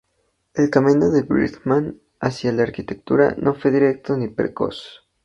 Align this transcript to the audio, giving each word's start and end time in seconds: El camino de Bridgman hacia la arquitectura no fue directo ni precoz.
El 0.55 0.71
camino 0.71 1.11
de 1.11 1.21
Bridgman 1.21 2.01
hacia 2.19 2.51
la 2.51 2.63
arquitectura 2.63 3.35
no 3.37 3.53
fue 3.53 3.69
directo 3.69 4.17
ni 4.17 4.29
precoz. 4.29 5.05